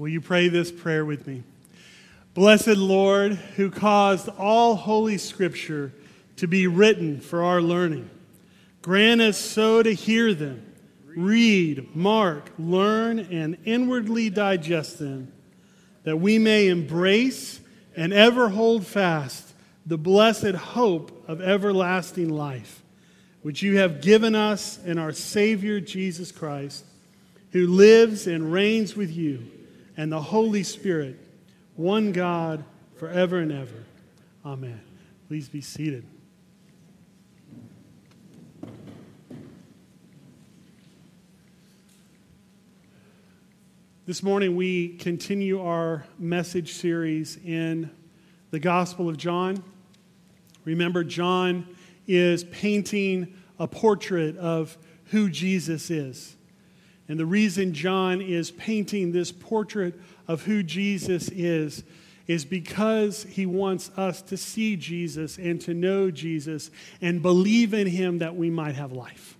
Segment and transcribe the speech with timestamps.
[0.00, 1.42] Will you pray this prayer with me?
[2.32, 5.92] Blessed Lord, who caused all holy scripture
[6.36, 8.08] to be written for our learning,
[8.80, 10.64] grant us so to hear them,
[11.04, 15.34] read, mark, learn, and inwardly digest them,
[16.04, 17.60] that we may embrace
[17.94, 19.52] and ever hold fast
[19.84, 22.82] the blessed hope of everlasting life,
[23.42, 26.86] which you have given us in our Savior Jesus Christ,
[27.52, 29.46] who lives and reigns with you
[29.96, 31.18] and the Holy Spirit,
[31.76, 32.64] one God,
[32.96, 33.84] forever and ever.
[34.44, 34.80] Amen.
[35.28, 36.04] Please be seated.
[44.06, 47.90] This morning, we continue our message series in
[48.50, 49.62] the Gospel of John.
[50.64, 51.66] Remember, John
[52.08, 54.76] is painting a portrait of
[55.06, 56.34] who Jesus is.
[57.10, 61.82] And the reason John is painting this portrait of who Jesus is
[62.28, 67.88] is because he wants us to see Jesus and to know Jesus and believe in
[67.88, 69.36] him that we might have life.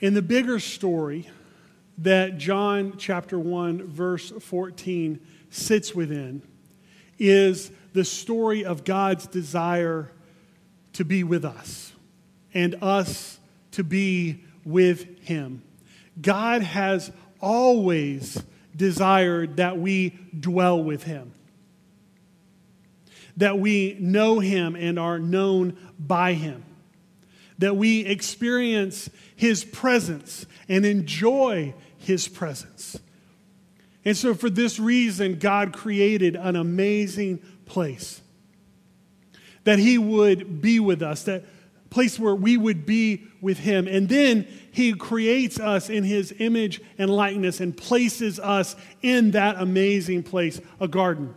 [0.00, 1.28] In the bigger story
[1.98, 6.40] that John chapter 1, verse 14 sits within,
[7.18, 10.10] is the story of God's desire
[10.94, 11.92] to be with us
[12.54, 13.38] and us
[13.72, 15.62] to be with Him.
[16.20, 18.42] God has always
[18.76, 21.32] desired that we dwell with Him,
[23.36, 26.64] that we know Him and are known by Him,
[27.58, 32.98] that we experience His presence and enjoy His presence.
[34.04, 38.21] And so, for this reason, God created an amazing place
[39.64, 41.44] that He would be with us, that
[41.90, 43.86] place where we would be with Him.
[43.86, 49.56] And then He creates us in His image and likeness and places us in that
[49.58, 51.34] amazing place, a garden,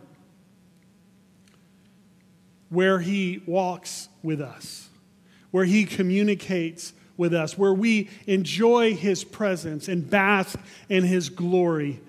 [2.70, 4.88] where He walks with us,
[5.50, 10.58] where He communicates with us, where we enjoy His presence and bask
[10.88, 12.00] in His glory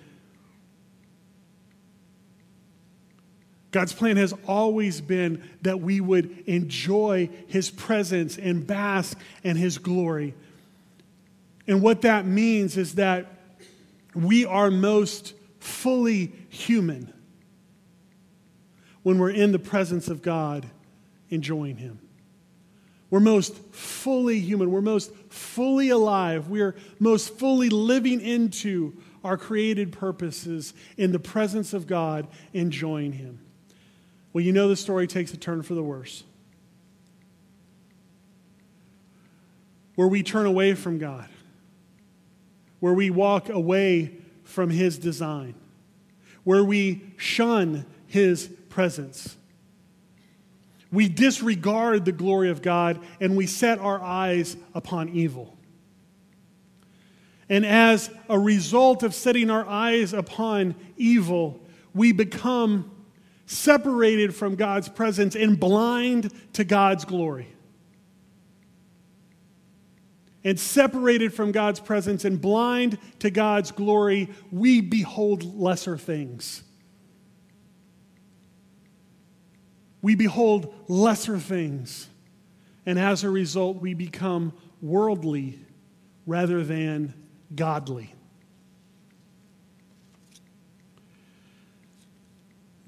[3.78, 9.78] God's plan has always been that we would enjoy His presence and bask in His
[9.78, 10.34] glory.
[11.68, 13.28] And what that means is that
[14.16, 17.14] we are most fully human
[19.04, 20.66] when we're in the presence of God
[21.30, 22.00] enjoying Him.
[23.12, 24.72] We're most fully human.
[24.72, 26.50] We're most fully alive.
[26.50, 33.42] We're most fully living into our created purposes in the presence of God, enjoying Him.
[34.38, 36.24] Well, you know the story takes a turn for the worse.
[39.96, 41.28] Where we turn away from God,
[42.80, 45.56] where we walk away from His design,
[46.44, 49.38] where we shun His presence.
[50.92, 55.58] We disregard the glory of God and we set our eyes upon evil.
[57.50, 61.60] And as a result of setting our eyes upon evil,
[61.96, 62.92] we become
[63.48, 67.48] separated from God's presence and blind to God's glory.
[70.44, 76.62] And separated from God's presence and blind to God's glory, we behold lesser things.
[80.02, 82.08] We behold lesser things.
[82.86, 85.60] And as a result, we become worldly
[86.26, 87.14] rather than
[87.54, 88.14] godly.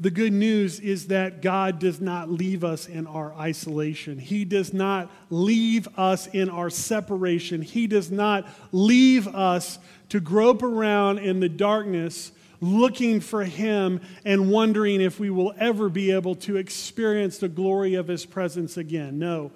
[0.02, 4.18] The good news is that God does not leave us in our isolation.
[4.18, 7.62] He does not leave us in our separation.
[7.62, 9.78] He does not leave us
[10.10, 15.90] to grope around in the darkness looking for Him and wondering if we will ever
[15.90, 19.20] be able to experience the glory of His presence again.
[19.20, 19.52] No.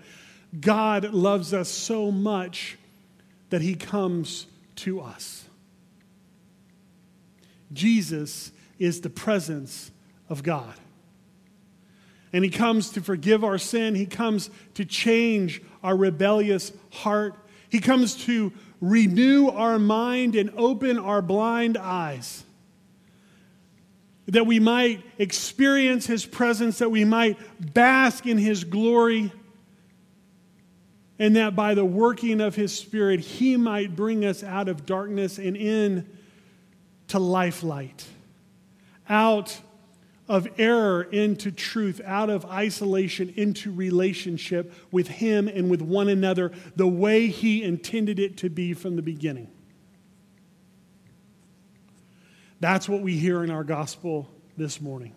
[0.60, 2.78] God loves us so much
[3.50, 4.48] that He comes
[4.78, 5.46] to us.
[7.72, 9.92] Jesus is the presence
[10.30, 10.74] of God.
[12.32, 17.36] And He comes to forgive our sin, He comes to change our rebellious heart,
[17.70, 22.44] He comes to renew our mind and open our blind eyes.
[24.28, 27.38] That we might experience His presence, that we might
[27.74, 29.32] bask in His glory,
[31.20, 35.38] and that by the working of His Spirit, He might bring us out of darkness
[35.38, 36.10] and in
[37.10, 38.06] to life light,
[39.08, 39.60] out
[40.34, 46.52] of error into truth, out of isolation into relationship with Him and with one another,
[46.76, 49.48] the way He intended it to be from the beginning.
[52.60, 54.28] That's what we hear in our gospel
[54.58, 55.14] this morning.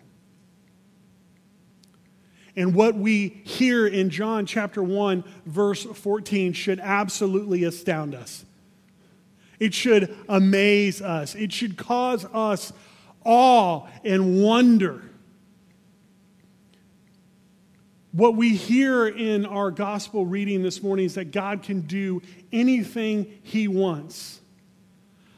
[2.55, 8.45] And what we hear in John chapter 1, verse 14, should absolutely astound us.
[9.59, 11.33] It should amaze us.
[11.33, 12.71] It should cause us
[13.25, 15.01] awe and wonder.
[18.11, 22.21] What we hear in our gospel reading this morning is that God can do
[22.51, 24.39] anything He wants,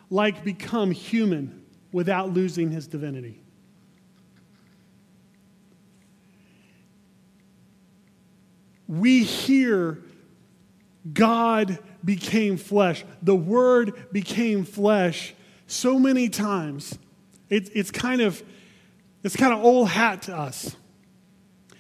[0.10, 3.42] like become human without losing His divinity.
[8.88, 10.00] We hear
[11.14, 13.04] God became flesh.
[13.22, 15.34] The Word became flesh
[15.68, 16.98] so many times.
[17.50, 18.44] It, it's kind of
[19.24, 20.76] it's kind of old hat to us.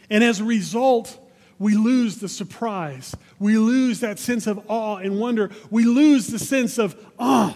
[0.09, 1.17] And as a result,
[1.59, 3.15] we lose the surprise.
[3.37, 5.51] We lose that sense of awe and wonder.
[5.69, 7.55] We lose the sense of, oh,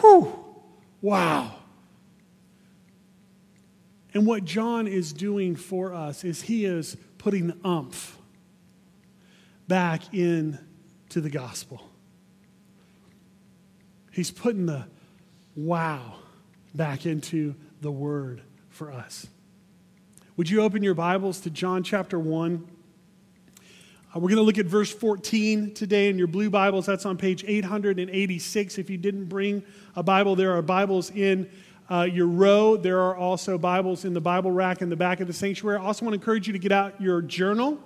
[0.00, 0.32] whew,
[1.02, 1.56] wow.
[4.14, 8.16] And what John is doing for us is he is putting the umph
[9.66, 10.58] back in
[11.08, 11.82] to the gospel.
[14.12, 14.86] He's putting the
[15.56, 16.14] wow
[16.74, 19.26] back into the word for us.
[20.36, 22.66] Would you open your Bibles to John chapter 1?
[23.56, 23.60] Uh,
[24.16, 26.86] we're going to look at verse 14 today in your blue Bibles.
[26.86, 28.78] That's on page 886.
[28.78, 29.62] If you didn't bring
[29.94, 31.48] a Bible, there are Bibles in
[31.88, 32.76] uh, your row.
[32.76, 35.78] There are also Bibles in the Bible rack in the back of the sanctuary.
[35.78, 37.78] I also want to encourage you to get out your journal.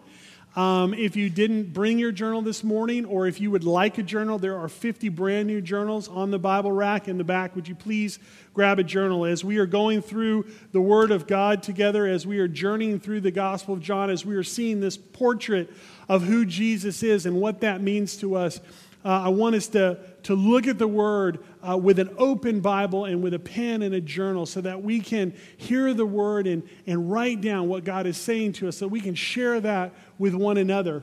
[0.57, 4.03] Um, if you didn't bring your journal this morning, or if you would like a
[4.03, 7.55] journal, there are 50 brand new journals on the Bible rack in the back.
[7.55, 8.19] Would you please
[8.55, 9.25] grab a journal?
[9.25, 13.21] As we are going through the Word of God together, as we are journeying through
[13.21, 15.71] the Gospel of John, as we are seeing this portrait
[16.09, 18.59] of who Jesus is and what that means to us,
[19.05, 23.05] uh, I want us to, to look at the Word uh, with an open Bible
[23.05, 26.69] and with a pen and a journal so that we can hear the Word and,
[26.87, 30.35] and write down what God is saying to us so we can share that with
[30.35, 31.03] one another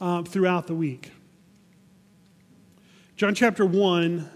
[0.00, 1.10] uh, throughout the week.
[3.16, 4.28] John chapter 1,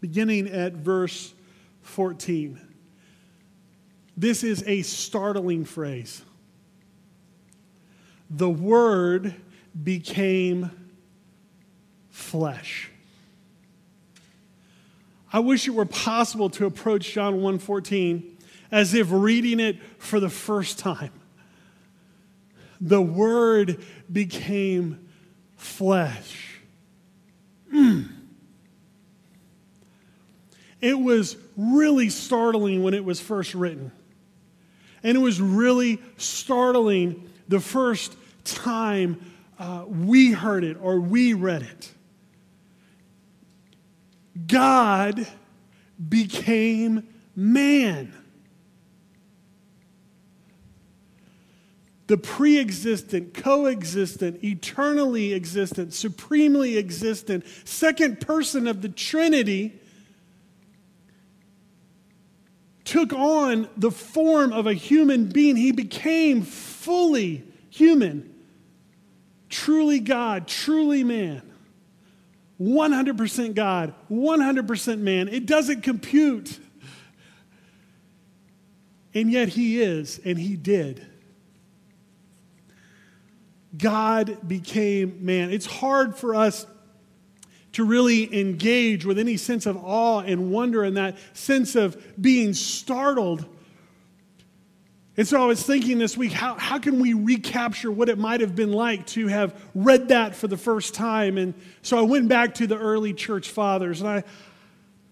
[0.00, 1.34] beginning at verse
[1.82, 2.60] 14.
[4.16, 6.22] This is a startling phrase.
[8.30, 9.34] The Word
[9.82, 10.70] became
[12.10, 12.90] flesh.
[15.32, 18.36] I wish it were possible to approach John 1:14
[18.70, 21.12] as if reading it for the first time.
[22.80, 25.08] The word became
[25.56, 26.60] flesh.
[27.72, 28.08] Mm.
[30.80, 33.90] It was really startling when it was first written.
[35.02, 39.20] And it was really startling the first time
[39.58, 41.92] uh, we heard it or we read it.
[44.46, 45.26] God
[46.08, 48.12] became man.
[52.08, 59.78] The pre existent, co-existent, eternally existent, supremely existent, second person of the Trinity
[62.84, 65.54] took on the form of a human being.
[65.54, 68.34] He became fully human,
[69.50, 71.42] truly God, truly man.
[72.58, 75.28] 100% God, 100% man.
[75.28, 76.58] It doesn't compute.
[79.12, 81.06] And yet he is, and he did.
[83.76, 85.50] God became man.
[85.50, 86.66] It's hard for us
[87.72, 92.54] to really engage with any sense of awe and wonder and that sense of being
[92.54, 93.44] startled
[95.18, 98.40] and so I was thinking this week, how, how can we recapture what it might
[98.40, 101.38] have been like to have read that for the first time?
[101.38, 104.24] And so I went back to the early church fathers and I,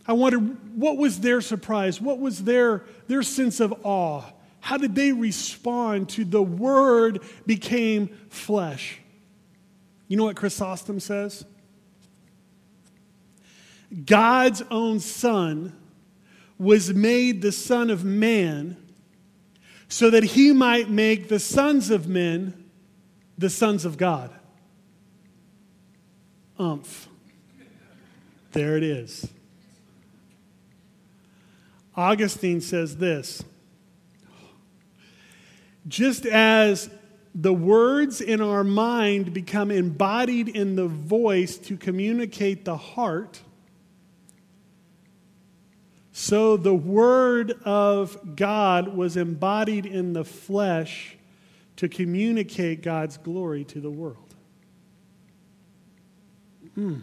[0.07, 2.01] I wondered what was their surprise?
[2.01, 4.23] What was their, their sense of awe?
[4.67, 8.99] How did they respond to the word became flesh?
[10.09, 11.45] You know what Chrysostom says?
[14.05, 15.73] God's own Son
[16.59, 18.77] was made the Son of Man
[19.87, 22.65] so that he might make the sons of men
[23.39, 24.33] the sons of God.
[26.59, 27.07] Umph.
[28.51, 29.29] There it is.
[31.95, 33.45] Augustine says this
[35.89, 36.91] just as
[37.35, 43.41] the words in our mind become embodied in the voice to communicate the heart,
[46.19, 51.15] So the Word of God was embodied in the flesh
[51.77, 54.35] to communicate God's glory to the world.
[56.75, 57.03] Mm.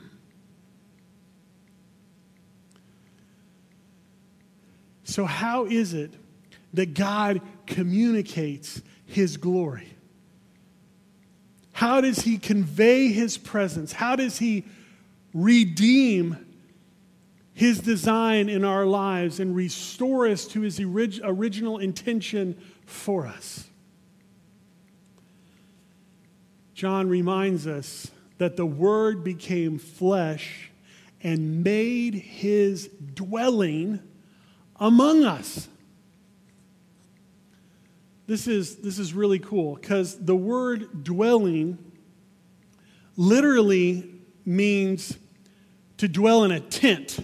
[5.03, 6.15] So, how is it
[6.74, 9.88] that God communicates His glory?
[11.72, 13.94] How does He convey His presence?
[13.94, 14.65] How does He
[15.34, 16.53] redeem
[17.53, 23.68] his design in our lives and restore us to his orig- original intention for us.
[26.74, 30.72] John reminds us that the Word became flesh
[31.22, 34.00] and made his dwelling
[34.80, 35.70] among us.
[38.33, 41.77] This is, this is really cool because the word dwelling
[43.15, 44.09] literally
[44.43, 45.19] means
[45.97, 47.23] to dwell in a tent.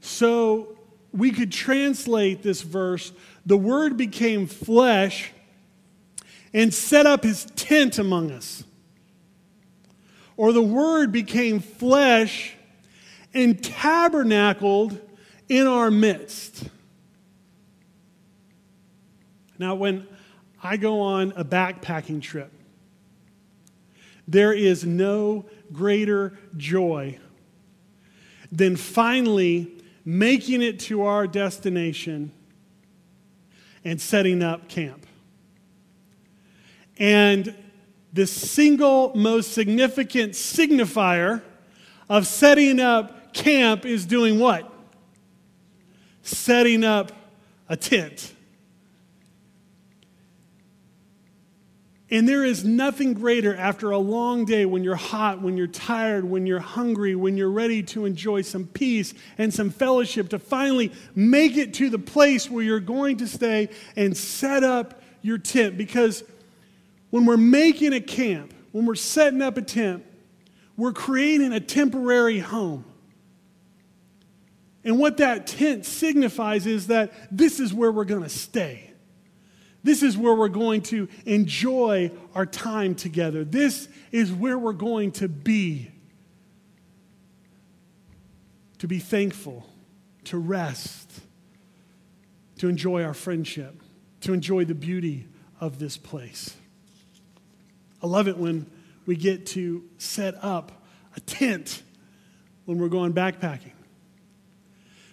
[0.00, 0.76] So
[1.12, 3.12] we could translate this verse
[3.46, 5.30] the word became flesh
[6.52, 8.64] and set up his tent among us.
[10.36, 12.54] Or the word became flesh
[13.32, 15.00] and tabernacled
[15.48, 16.70] in our midst.
[19.58, 20.06] Now, when
[20.62, 22.52] I go on a backpacking trip,
[24.28, 27.18] there is no greater joy
[28.50, 29.72] than finally
[30.04, 32.32] making it to our destination
[33.84, 35.06] and setting up camp.
[36.98, 37.54] And
[38.12, 41.42] the single most significant signifier
[42.08, 44.72] of setting up camp is doing what?
[46.22, 47.12] Setting up
[47.68, 48.32] a tent.
[52.08, 56.24] And there is nothing greater after a long day when you're hot, when you're tired,
[56.24, 60.92] when you're hungry, when you're ready to enjoy some peace and some fellowship to finally
[61.16, 65.76] make it to the place where you're going to stay and set up your tent.
[65.76, 66.22] Because
[67.10, 70.04] when we're making a camp, when we're setting up a tent,
[70.76, 72.84] we're creating a temporary home.
[74.84, 78.85] And what that tent signifies is that this is where we're going to stay.
[79.86, 83.44] This is where we're going to enjoy our time together.
[83.44, 85.92] This is where we're going to be.
[88.78, 89.64] To be thankful,
[90.24, 91.20] to rest,
[92.58, 93.80] to enjoy our friendship,
[94.22, 95.28] to enjoy the beauty
[95.60, 96.56] of this place.
[98.02, 98.68] I love it when
[99.06, 101.84] we get to set up a tent
[102.64, 103.70] when we're going backpacking.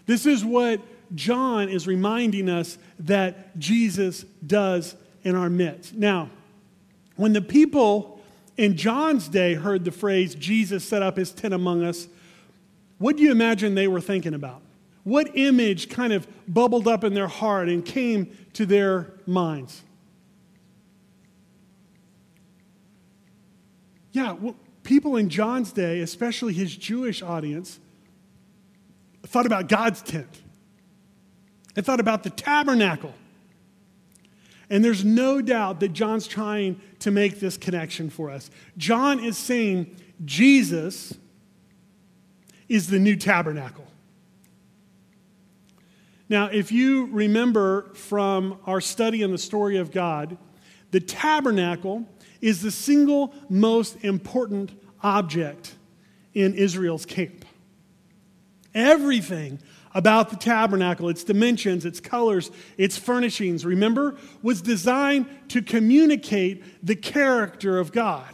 [0.08, 0.82] This is what
[1.16, 5.94] John is reminding us that Jesus does in our midst.
[5.94, 6.30] Now,
[7.16, 8.22] when the people
[8.58, 12.08] in John's day heard the phrase, Jesus set up his tent among us,
[12.98, 14.62] what do you imagine they were thinking about?
[15.04, 19.84] What image kind of bubbled up in their heart and came to their minds?
[24.14, 27.80] Yeah, well, people in John's day, especially his Jewish audience,
[29.24, 30.43] thought about God's tent.
[31.74, 33.14] They thought about the tabernacle.
[34.70, 38.50] And there's no doubt that John's trying to make this connection for us.
[38.78, 41.14] John is saying Jesus
[42.70, 43.86] is the new tabernacle.
[46.30, 50.38] Now, if you remember from our study in the story of God,
[50.92, 52.08] the tabernacle
[52.42, 55.76] is the single most important object
[56.34, 57.46] in Israel's camp.
[58.74, 59.60] Everything
[59.94, 66.96] about the tabernacle, its dimensions, its colors, its furnishings, remember, was designed to communicate the
[66.96, 68.34] character of God.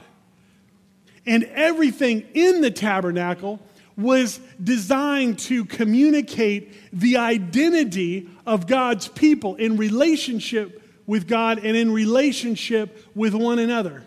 [1.25, 3.60] And everything in the tabernacle
[3.98, 11.92] was designed to communicate the identity of God's people in relationship with God and in
[11.92, 14.04] relationship with one another.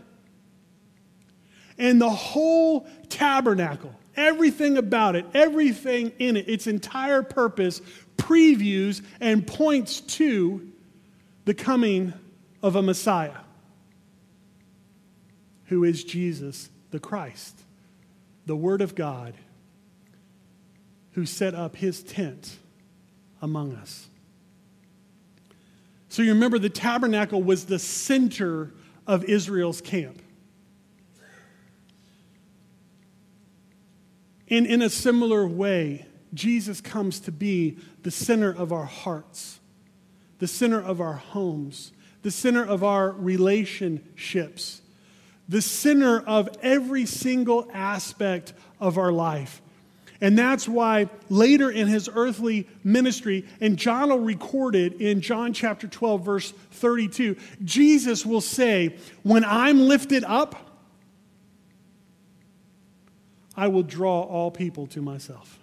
[1.77, 7.81] And the whole tabernacle Everything about it, everything in it, its entire purpose
[8.17, 10.71] previews and points to
[11.45, 12.13] the coming
[12.63, 13.33] of a Messiah
[15.67, 17.59] who is Jesus the Christ,
[18.47, 19.35] the Word of God,
[21.13, 22.57] who set up his tent
[23.41, 24.09] among us.
[26.09, 28.73] So you remember the tabernacle was the center
[29.07, 30.21] of Israel's camp.
[34.53, 36.05] And in a similar way,
[36.35, 39.61] Jesus comes to be the center of our hearts,
[40.41, 41.91] the center of our homes,
[42.21, 44.83] the center of our relationships,
[45.49, 49.63] the center of every single aspect of our life.
[50.21, 55.55] And that's why later in his earthly ministry, and John will record it in John
[55.55, 60.72] chapter 12, verse 32, Jesus will say, When I'm lifted up,
[63.57, 65.59] I will draw all people to myself.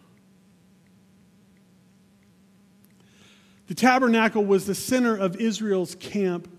[3.67, 6.49] The tabernacle was the center of Israel's camp,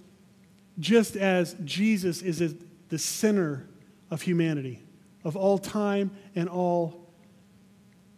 [0.78, 2.54] just as Jesus is
[2.88, 3.68] the center
[4.10, 4.80] of humanity,
[5.24, 7.12] of all time and all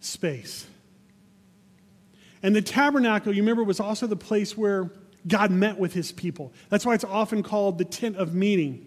[0.00, 0.66] space.
[2.42, 4.90] And the tabernacle, you remember, was also the place where
[5.26, 6.52] God met with his people.
[6.69, 8.87] That's why it's often called the tent of meeting.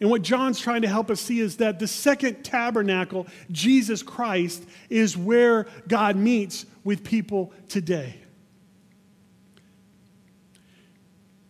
[0.00, 4.64] And what John's trying to help us see is that the second tabernacle, Jesus Christ,
[4.88, 8.16] is where God meets with people today.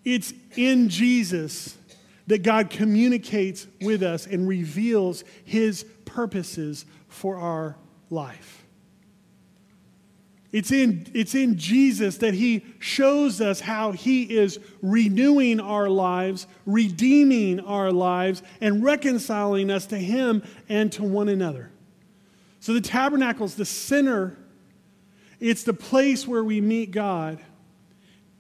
[0.05, 1.77] It's in Jesus
[2.29, 7.77] that God communicates with us and reveals his purposes for our
[8.09, 8.58] life.
[10.51, 16.47] It's in, it's in Jesus that he shows us how he is renewing our lives,
[16.65, 21.71] redeeming our lives, and reconciling us to him and to one another.
[22.61, 24.39] So the tabernacle is the center,
[25.39, 27.39] it's the place where we meet God.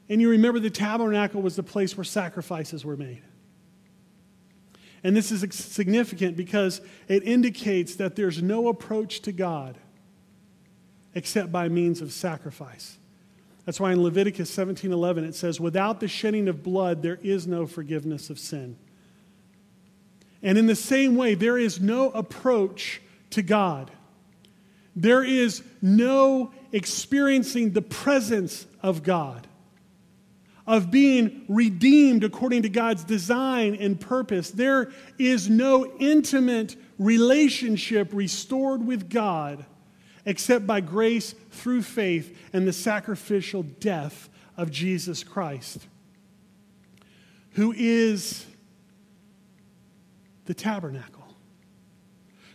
[0.08, 3.22] And you remember the tabernacle was the place where sacrifices were made.
[5.04, 9.76] And this is significant because it indicates that there's no approach to God
[11.18, 12.96] except by means of sacrifice.
[13.66, 17.66] That's why in Leviticus 17:11 it says without the shedding of blood there is no
[17.66, 18.76] forgiveness of sin.
[20.44, 23.90] And in the same way there is no approach to God.
[24.94, 29.48] There is no experiencing the presence of God
[30.68, 34.52] of being redeemed according to God's design and purpose.
[34.52, 39.64] There is no intimate relationship restored with God
[40.24, 45.86] except by grace through faith and the sacrificial death of Jesus Christ,
[47.52, 48.46] who is
[50.46, 51.36] the tabernacle,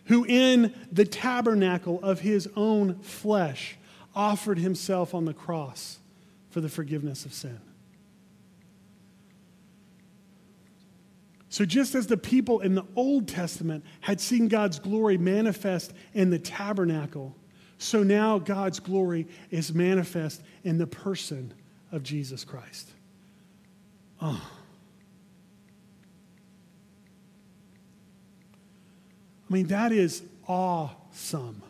[0.06, 3.78] who in the tabernacle of his own flesh
[4.16, 6.00] offered himself on the cross
[6.50, 7.60] for the forgiveness of sin.
[11.50, 16.32] So, just as the people in the Old Testament had seen God's glory manifest in
[16.32, 17.36] the tabernacle,
[17.84, 21.54] so now God's glory is manifest in the person
[21.92, 22.90] of Jesus Christ.
[24.22, 24.50] Oh.
[29.50, 31.62] I mean, that is awesome.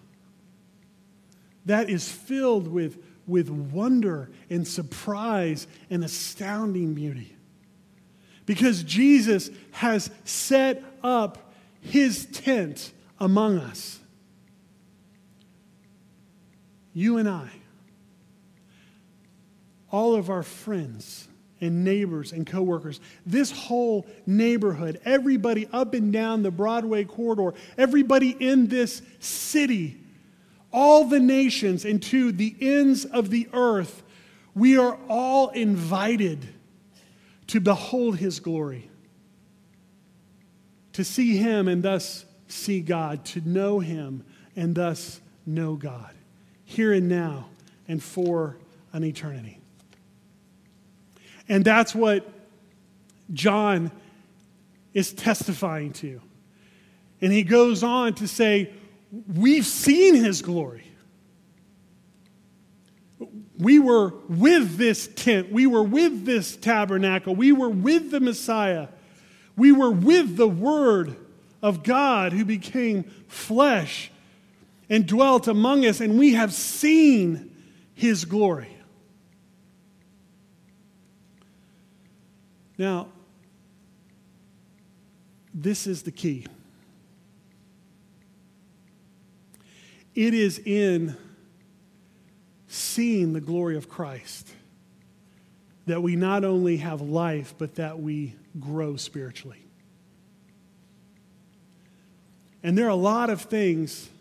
[1.66, 7.36] That is filled with, with wonder and surprise and astounding beauty.
[8.46, 14.00] Because Jesus has set up his tent among us.
[16.94, 17.50] You and I,
[19.92, 21.28] all of our friends
[21.62, 28.32] and neighbors and coworkers, this whole neighborhood, everybody up and down the Broadway corridor, everybody
[28.32, 29.98] in this city,
[30.72, 34.04] all the nations and to the ends of the earth,
[34.56, 36.48] we are all invited
[37.48, 38.90] to behold his glory,
[40.94, 44.24] to see him and thus see God, to know him
[44.56, 46.14] and thus know God,
[46.74, 47.48] here and now
[47.88, 48.58] and for
[48.92, 49.60] an eternity.
[51.50, 52.30] And that's what
[53.34, 53.92] John
[54.94, 56.22] is testifying to.
[57.22, 58.72] And he goes on to say,
[59.28, 60.84] We've seen his glory
[63.58, 68.88] we were with this tent, we were with this tabernacle, we were with the Messiah,
[69.56, 71.16] we were with the Word
[71.62, 74.12] of God who became flesh
[74.94, 77.52] and dwelt among us, and we have seen
[77.96, 78.78] his glory.
[82.78, 83.08] Now,
[85.52, 86.46] this is the key.
[90.14, 91.18] It is in
[92.68, 94.48] seeing the glory of Christ,
[95.88, 99.66] that we not only have life, but that we grow spiritually.
[102.62, 104.12] And there are a lot of things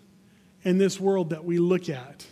[0.65, 2.27] in this world that we look at.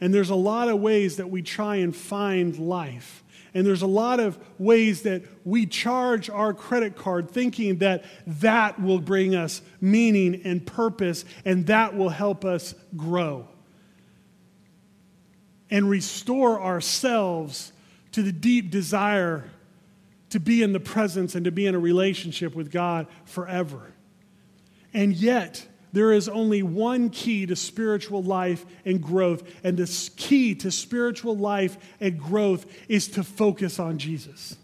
[0.00, 3.24] And there's a lot of ways that we try and find life.
[3.54, 8.80] And there's a lot of ways that we charge our credit card thinking that that
[8.80, 13.48] will bring us meaning and purpose and that will help us grow
[15.70, 17.72] and restore ourselves
[18.12, 19.50] to the deep desire
[20.30, 23.92] to be in the presence and to be in a relationship with God forever.
[24.92, 29.42] And yet, there is only one key to spiritual life and growth.
[29.64, 34.56] And the key to spiritual life and growth is to focus on Jesus.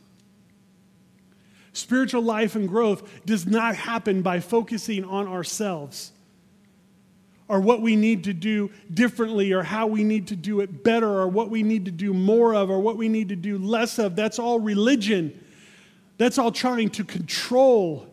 [1.72, 6.12] Spiritual life and growth does not happen by focusing on ourselves
[7.48, 11.08] or what we need to do differently or how we need to do it better
[11.08, 13.98] or what we need to do more of or what we need to do less
[13.98, 14.16] of.
[14.16, 15.38] That's all religion.
[16.18, 18.06] That's all trying to control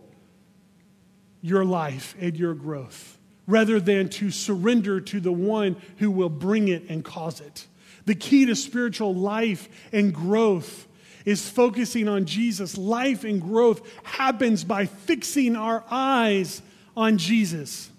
[1.42, 3.18] your life and your growth
[3.50, 7.66] rather than to surrender to the one who will bring it and cause it.
[8.06, 10.88] The key to spiritual life and growth
[11.26, 12.78] is focusing on Jesus.
[12.78, 16.62] Life and growth happens by fixing our eyes
[16.96, 17.90] on Jesus,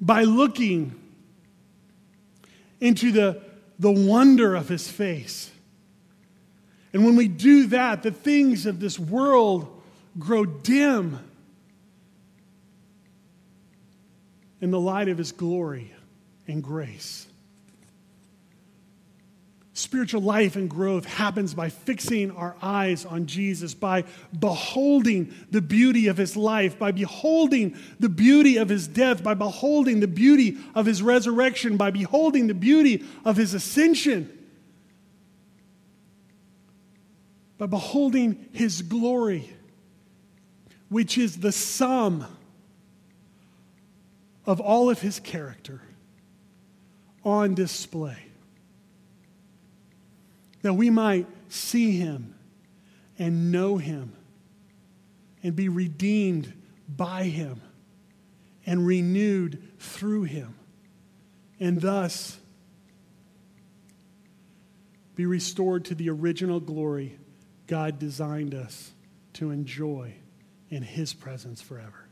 [0.00, 0.94] by looking
[2.80, 3.42] into the,
[3.80, 5.50] the wonder of his face.
[6.92, 9.82] And when we do that, the things of this world
[10.18, 11.18] grow dim
[14.66, 15.92] in the light of his glory
[16.48, 17.28] and grace.
[19.74, 24.02] Spiritual life and growth happens by fixing our eyes on Jesus, by
[24.36, 30.00] beholding the beauty of his life, by beholding the beauty of his death, by beholding
[30.00, 34.36] the beauty of his resurrection, by beholding the beauty of his ascension,
[37.56, 39.48] by beholding his glory,
[40.88, 42.26] which is the sum
[44.46, 45.82] of all of his character
[47.24, 48.18] on display.
[50.62, 52.34] That we might see him
[53.18, 54.12] and know him
[55.42, 56.52] and be redeemed
[56.88, 57.60] by him
[58.64, 60.54] and renewed through him,
[61.60, 62.38] and thus
[65.14, 67.18] be restored to the original glory
[67.66, 68.92] God designed us
[69.34, 70.14] to enjoy
[70.68, 72.05] in his presence forever.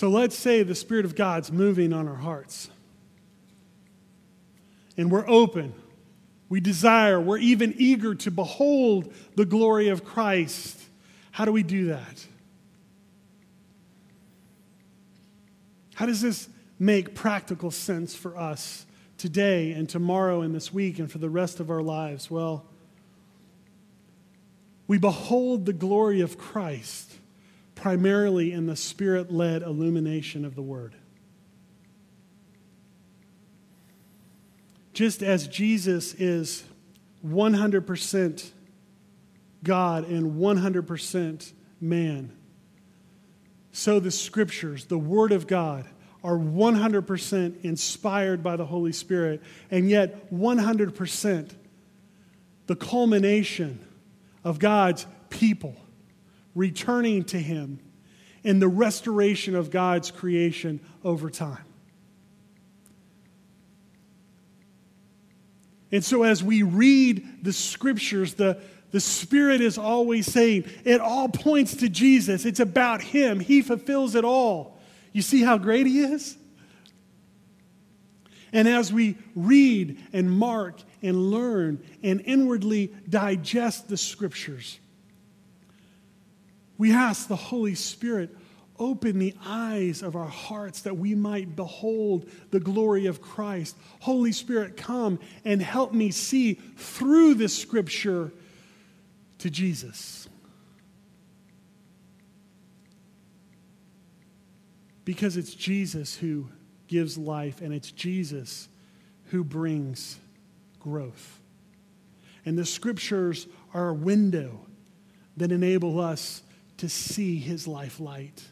[0.00, 2.70] So let's say the Spirit of God's moving on our hearts.
[4.96, 5.74] And we're open.
[6.48, 10.80] We desire, we're even eager to behold the glory of Christ.
[11.32, 12.26] How do we do that?
[15.96, 18.86] How does this make practical sense for us
[19.18, 22.30] today and tomorrow and this week and for the rest of our lives?
[22.30, 22.64] Well,
[24.86, 27.18] we behold the glory of Christ
[27.80, 30.94] primarily in the spirit led illumination of the Word.
[34.92, 36.62] Just as Jesus is
[37.26, 38.50] 100%
[39.64, 42.36] God and 100% man,
[43.72, 45.86] so the Scriptures, the Word of God,
[46.22, 51.50] are 100% inspired by the Holy Spirit, and yet 100%
[52.66, 53.82] the culmination
[54.44, 55.74] of God's people
[56.54, 57.80] returning to Him,
[58.44, 61.64] and the restoration of God's creation over time.
[65.92, 68.60] And so, as we read the scriptures, the,
[68.92, 72.44] the Spirit is always saying it all points to Jesus.
[72.44, 74.78] It's about Him, He fulfills it all.
[75.12, 76.36] You see how great He is?
[78.52, 84.78] And as we read and mark and learn and inwardly digest the scriptures,
[86.80, 88.34] we ask the Holy Spirit,
[88.78, 93.76] open the eyes of our hearts that we might behold the glory of Christ.
[94.00, 98.32] Holy Spirit, come and help me see through this scripture
[99.40, 100.26] to Jesus.
[105.04, 106.48] Because it's Jesus who
[106.88, 108.70] gives life and it's Jesus
[109.26, 110.18] who brings
[110.78, 111.40] growth.
[112.46, 114.60] And the scriptures are a window
[115.36, 116.42] that enable us
[116.80, 118.42] to see his life light.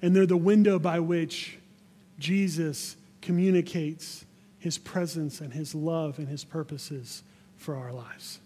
[0.00, 1.58] And they're the window by which
[2.20, 4.24] Jesus communicates
[4.58, 7.24] his presence and his love and his purposes
[7.56, 8.38] for our lives.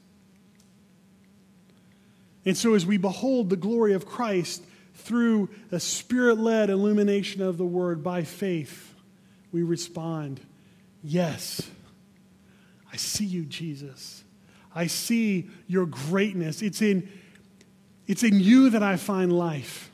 [2.46, 4.64] And so, as we behold the glory of Christ
[4.94, 8.94] through a spirit led illumination of the word by faith,
[9.52, 10.40] we respond,
[11.02, 11.68] Yes,
[12.90, 14.24] I see you, Jesus.
[14.74, 16.62] I see your greatness.
[16.62, 17.06] It's in
[18.06, 19.90] it's in you that I find life.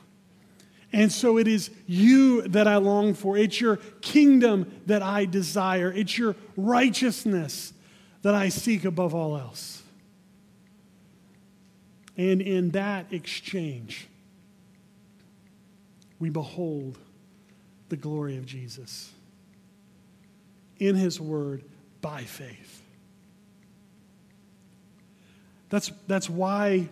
[0.91, 3.35] And so it is you that I long for.
[3.35, 5.91] It's your kingdom that I desire.
[5.91, 7.73] It's your righteousness
[8.21, 9.81] that I seek above all else.
[12.15, 14.07] And in that exchange,
[16.19, 16.99] we behold
[17.89, 19.11] the glory of Jesus
[20.79, 21.63] in his word
[22.01, 22.81] by faith.
[25.69, 26.87] That's, that's why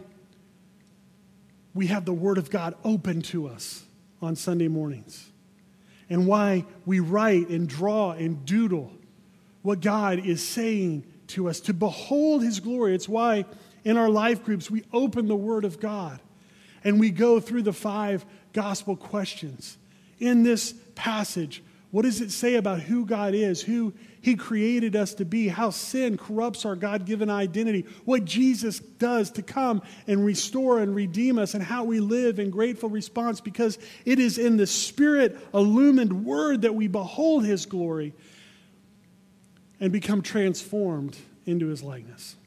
[1.74, 3.84] we have the Word of God open to us
[4.22, 5.32] on Sunday mornings
[6.10, 8.92] and why we write and draw and doodle
[9.62, 12.94] what God is saying to us, to behold His glory.
[12.94, 13.46] It's why
[13.84, 16.20] in our life groups we open the Word of God
[16.84, 19.78] and we go through the five gospel questions.
[20.20, 25.14] In this passage, what does it say about who God is, who He created us
[25.16, 30.26] to be, how sin corrupts our God given identity, what Jesus does to come and
[30.26, 34.56] restore and redeem us, and how we live in grateful response because it is in
[34.56, 38.14] the Spirit illumined Word that we behold His glory
[39.82, 42.38] and become transformed into His likeness.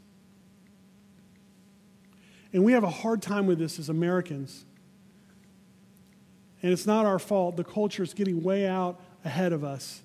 [2.55, 4.65] And we have a hard time with this as Americans.
[6.63, 7.57] And it's not our fault.
[7.57, 10.03] The culture is getting way out ahead of us.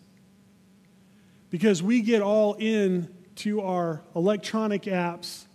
[1.49, 5.45] Because we get all in to our electronic apps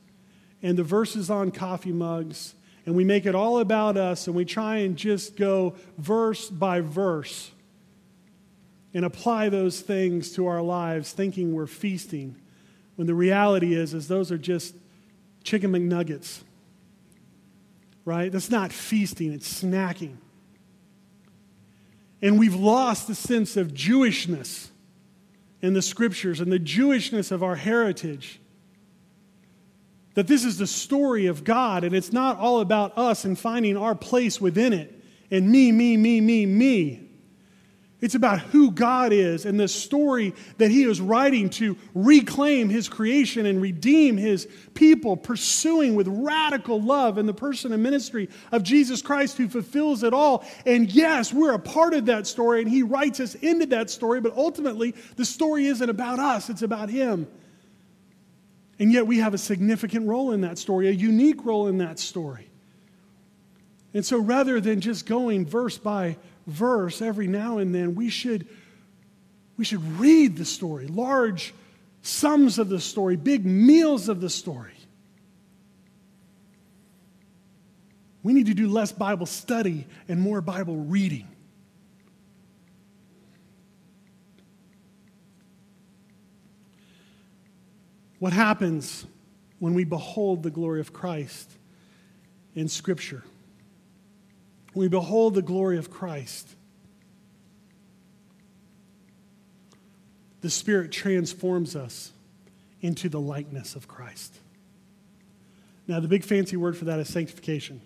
[0.63, 2.55] and the verses on coffee mugs,
[2.87, 6.81] and we make it all about us, and we try and just go verse by
[6.81, 7.51] verse
[8.93, 12.37] and apply those things to our lives, thinking we're feasting,
[12.97, 14.75] when the reality is, is those are just
[15.43, 16.43] chicken McNuggets.
[18.05, 18.31] Right?
[18.31, 20.17] That's not feasting, it's snacking.
[22.25, 24.69] And we've lost the sense of Jewishness
[25.61, 28.41] in the scriptures and the Jewishness of our heritage.
[30.15, 33.77] That this is the story of God, and it's not all about us and finding
[33.77, 37.04] our place within it and me, me, me, me, me.
[38.05, 42.87] It's about who God is and the story that He is writing to reclaim His
[42.87, 48.63] creation and redeem His people, pursuing with radical love in the person and ministry of
[48.63, 50.45] Jesus Christ who fulfills it all.
[50.67, 54.21] And yes, we're a part of that story and He writes us into that story,
[54.21, 57.27] but ultimately, the story isn't about us, it's about Him.
[58.79, 61.99] And yet, we have a significant role in that story, a unique role in that
[61.99, 62.51] story.
[63.95, 68.47] And so, rather than just going verse by verse every now and then, we should,
[69.57, 71.55] we should read the story, large
[72.03, 74.73] sums of the story, big meals of the story.
[78.23, 81.29] We need to do less Bible study and more Bible reading.
[88.19, 89.05] What happens
[89.59, 91.51] when we behold the glory of Christ
[92.55, 93.23] in Scripture?
[94.75, 96.49] We behold the glory of Christ,
[100.41, 102.13] the Spirit transforms us
[102.81, 104.39] into the likeness of Christ.
[105.87, 107.81] Now, the big fancy word for that is sanctification.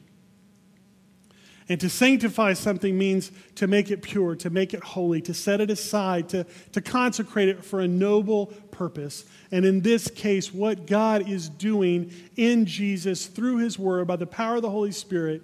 [1.68, 5.60] And to sanctify something means to make it pure, to make it holy, to set
[5.60, 9.24] it aside, to, to consecrate it for a noble purpose.
[9.52, 14.26] And in this case, what God is doing in Jesus through his word by the
[14.26, 15.42] power of the Holy Spirit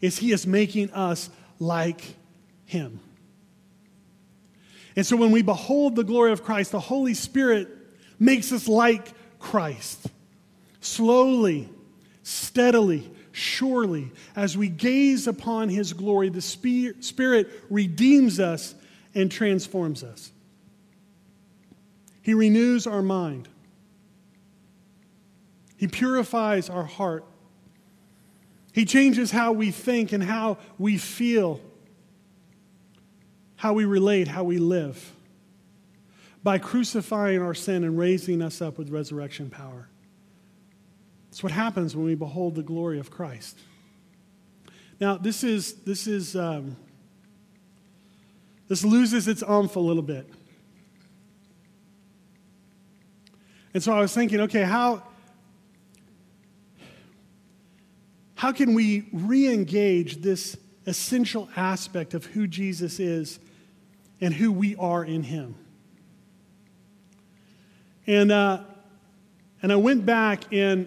[0.00, 2.16] is He is making us like
[2.64, 3.00] Him.
[4.94, 7.68] And so when we behold the glory of Christ, the Holy Spirit
[8.18, 10.06] makes us like Christ.
[10.80, 11.68] Slowly,
[12.22, 18.74] steadily, surely, as we gaze upon His glory, the Spirit redeems us
[19.14, 20.32] and transforms us.
[22.22, 23.48] He renews our mind.
[25.76, 27.24] He purifies our heart.
[28.76, 31.62] He changes how we think and how we feel,
[33.56, 35.14] how we relate, how we live
[36.42, 39.88] by crucifying our sin and raising us up with resurrection power.
[41.30, 43.58] That's what happens when we behold the glory of Christ.
[45.00, 46.76] Now, this is, this is, um,
[48.68, 50.28] this loses its umph a little bit.
[53.72, 55.02] And so I was thinking, okay, how,
[58.36, 63.40] How can we re engage this essential aspect of who Jesus is
[64.20, 65.56] and who we are in Him?
[68.06, 68.60] And, uh,
[69.62, 70.86] and I went back and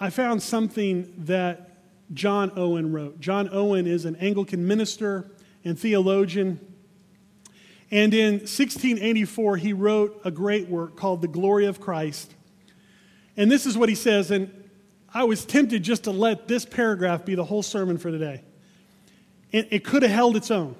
[0.00, 1.76] I found something that
[2.14, 3.20] John Owen wrote.
[3.20, 5.30] John Owen is an Anglican minister
[5.62, 6.58] and theologian.
[7.90, 12.32] And in 1684, he wrote a great work called The Glory of Christ.
[13.36, 14.65] And this is what he says, and
[15.12, 18.42] I was tempted just to let this paragraph be the whole sermon for today.
[19.52, 20.74] It, it could have held its own.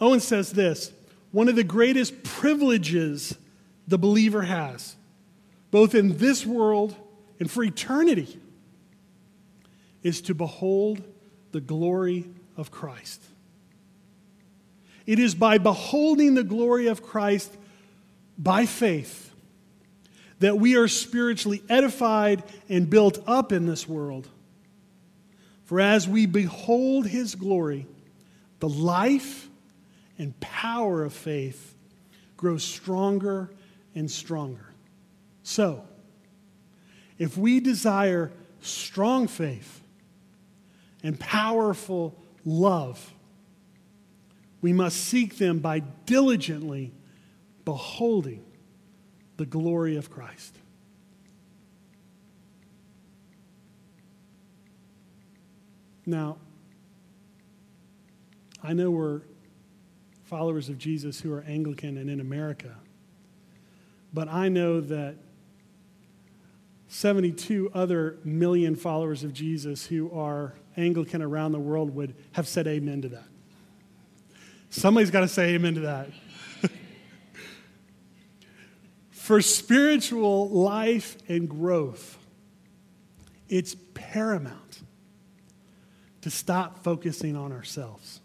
[0.00, 0.92] Owen says this
[1.32, 3.36] one of the greatest privileges
[3.86, 4.96] the believer has,
[5.70, 6.96] both in this world
[7.38, 8.38] and for eternity,
[10.02, 11.02] is to behold
[11.52, 12.26] the glory
[12.56, 13.22] of Christ.
[15.06, 17.56] It is by beholding the glory of Christ
[18.38, 19.29] by faith
[20.40, 24.26] that we are spiritually edified and built up in this world.
[25.64, 27.86] For as we behold his glory,
[28.58, 29.48] the life
[30.18, 31.74] and power of faith
[32.36, 33.50] grows stronger
[33.94, 34.66] and stronger.
[35.42, 35.84] So,
[37.18, 39.82] if we desire strong faith
[41.02, 43.14] and powerful love,
[44.62, 46.92] we must seek them by diligently
[47.64, 48.44] beholding
[49.40, 50.54] the glory of Christ.
[56.04, 56.36] Now,
[58.62, 59.22] I know we're
[60.24, 62.76] followers of Jesus who are Anglican and in America,
[64.12, 65.14] but I know that
[66.88, 72.66] 72 other million followers of Jesus who are Anglican around the world would have said
[72.66, 73.28] amen to that.
[74.68, 76.10] Somebody's got to say amen to that.
[79.30, 82.18] For spiritual life and growth,
[83.48, 84.82] it's paramount
[86.22, 88.20] to stop focusing on ourselves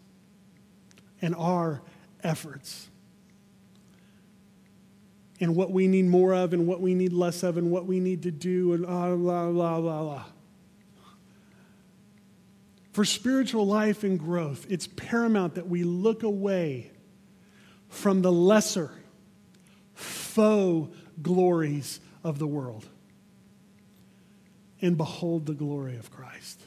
[1.22, 1.80] and our
[2.24, 2.88] efforts
[5.38, 8.00] and what we need more of and what we need less of and what we
[8.00, 10.24] need to do and blah, blah, blah, blah, blah.
[12.90, 16.90] For spiritual life and growth, it's paramount that we look away
[17.88, 18.90] from the lesser,
[20.36, 22.86] faux glories of the world
[24.82, 26.60] and behold the glory of Christ.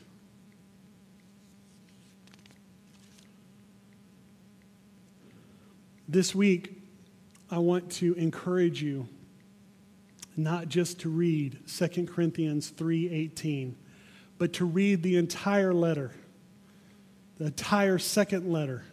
[6.07, 6.81] This week,
[7.51, 9.07] I want to encourage you
[10.35, 13.75] not just to read 2 Corinthians 3:18
[14.39, 16.11] but to read the entire letter,
[17.37, 18.83] the entire second letter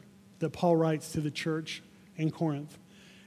[0.40, 1.82] that Paul writes to the church
[2.16, 2.76] in Corinth.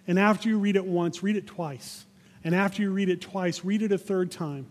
[0.10, 2.04] And after you read it once, read it twice.
[2.44, 4.66] And after you read it twice, read it a third time.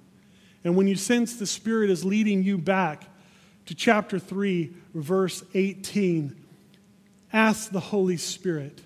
[0.65, 3.05] And when you sense the Spirit is leading you back
[3.67, 6.35] to chapter 3, verse 18,
[7.33, 8.81] ask the Holy Spirit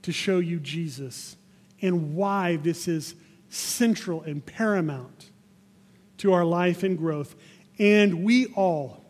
[0.00, 1.36] to show you Jesus
[1.82, 3.14] and why this is
[3.50, 5.30] central and paramount
[6.16, 7.36] to our life and growth.
[7.78, 9.04] And we all,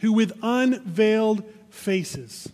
[0.00, 2.48] who with unveiled faces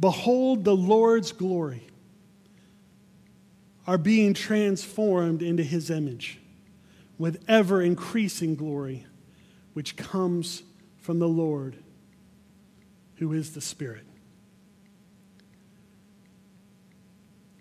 [0.00, 1.86] behold the Lord's glory,
[3.86, 6.38] are being transformed into his image
[7.16, 9.06] with ever increasing glory,
[9.72, 10.62] which comes
[10.98, 11.76] from the Lord,
[13.16, 14.04] who is the Spirit.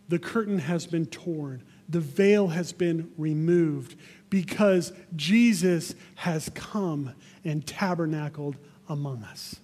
[0.10, 3.98] The curtain has been torn, the veil has been removed
[4.30, 7.14] because Jesus has come
[7.46, 8.58] and tabernacled
[8.90, 9.56] among us.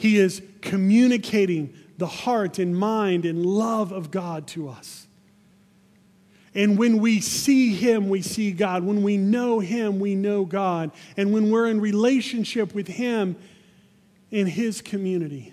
[0.00, 5.06] He is communicating the heart and mind and love of God to us.
[6.54, 8.82] And when we see Him, we see God.
[8.82, 10.92] When we know Him, we know God.
[11.18, 13.36] And when we're in relationship with Him
[14.30, 15.52] in His community,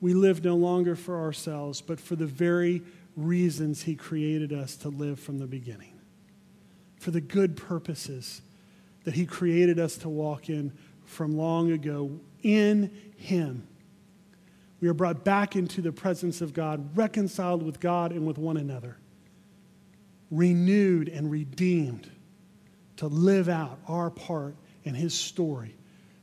[0.00, 2.80] we live no longer for ourselves, but for the very
[3.16, 5.98] reasons He created us to live from the beginning,
[7.00, 8.40] for the good purposes
[9.02, 10.72] that He created us to walk in
[11.06, 12.20] from long ago.
[12.46, 13.66] In Him,
[14.80, 18.56] we are brought back into the presence of God, reconciled with God and with one
[18.56, 18.98] another,
[20.30, 22.08] renewed and redeemed
[22.98, 24.54] to live out our part
[24.84, 25.74] in His story,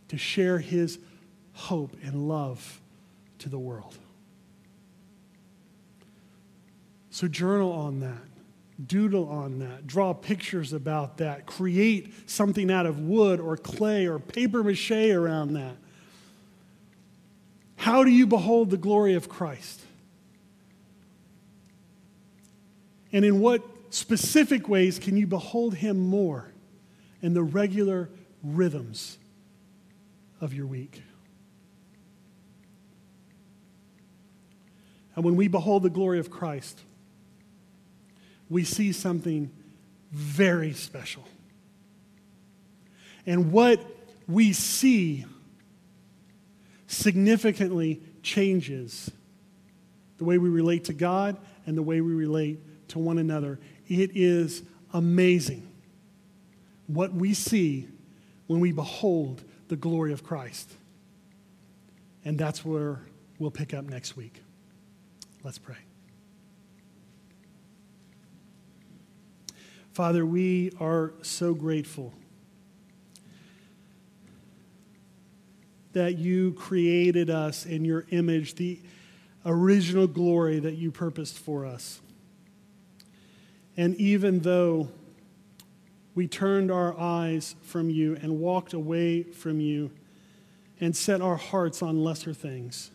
[0.08, 0.98] to share His
[1.52, 2.80] hope and love
[3.40, 3.98] to the world.
[7.10, 13.00] So, journal on that, doodle on that, draw pictures about that, create something out of
[13.00, 15.76] wood or clay or paper mache around that.
[17.84, 19.82] How do you behold the glory of Christ?
[23.12, 26.54] And in what specific ways can you behold him more
[27.22, 28.10] in the regular
[28.42, 29.18] rhythms
[30.40, 31.04] of your week?
[35.18, 36.80] And when we behold the glory of Christ,
[38.50, 39.52] we see something
[40.10, 41.26] very special.
[43.26, 43.86] And what
[44.26, 45.26] we see
[46.94, 49.12] significantly changes
[50.18, 53.60] the way we relate to God and the way we relate to one another.
[53.88, 54.64] It is
[54.94, 55.68] amazing
[56.88, 57.88] what we see
[58.48, 60.72] when we behold the glory of Christ.
[62.26, 63.02] And that's where
[63.40, 64.42] we'll pick up next week.
[65.44, 65.78] Let's pray.
[69.94, 72.14] Father, we are so grateful
[75.94, 78.80] that you created us in your image, the
[79.46, 82.02] original glory that you purposed for us.
[83.78, 84.90] And even though
[86.16, 89.92] we turned our eyes from you and walked away from you
[90.80, 92.92] and set our hearts on lesser things,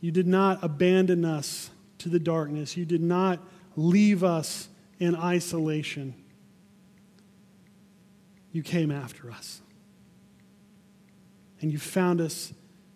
[0.00, 2.76] you did not abandon us to the darkness.
[2.76, 3.40] You did not
[3.76, 6.14] leave us in isolation.
[8.52, 9.61] You came after us.
[11.62, 12.52] And you found us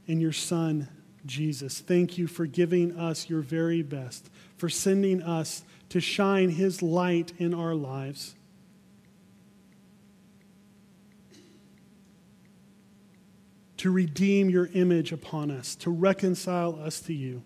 [0.06, 0.88] in your Son,
[1.24, 1.78] Jesus.
[1.78, 7.32] Thank you for giving us your very best, for sending us to shine his light
[7.38, 8.34] in our lives.
[13.78, 17.42] To redeem your image upon us, to reconcile us to you,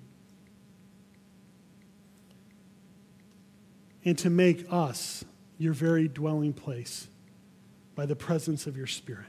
[4.07, 5.23] and to make us
[5.59, 7.09] your very dwelling place
[7.95, 9.27] by the presence of your Spirit.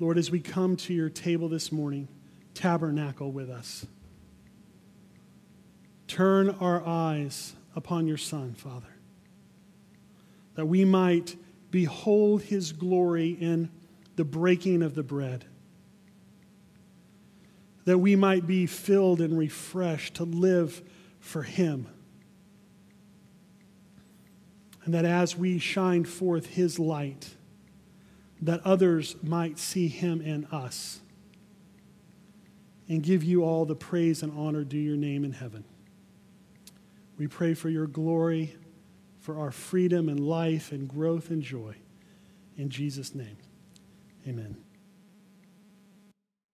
[0.00, 2.08] Lord, as we come to your table this morning,
[2.54, 3.86] tabernacle with us.
[6.08, 8.96] Turn our eyes upon your Son, Father,
[10.54, 11.36] that we might
[11.70, 13.70] behold his glory in
[14.16, 15.44] the breaking of the bread,
[17.84, 20.82] that we might be filled and refreshed to live
[21.18, 21.86] for him.
[24.86, 27.34] And that as we shine forth his light,
[28.42, 31.00] that others might see him in us
[32.88, 35.64] and give you all the praise and honor due your name in heaven.
[37.18, 38.56] We pray for your glory,
[39.20, 41.76] for our freedom and life and growth and joy.
[42.56, 43.36] In Jesus' name,
[44.26, 44.56] amen.